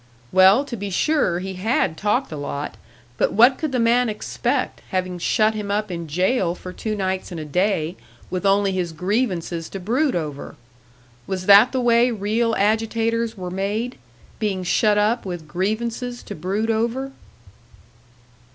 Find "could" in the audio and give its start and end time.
3.59-3.71